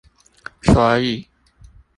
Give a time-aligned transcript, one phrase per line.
[0.63, 1.29] 所以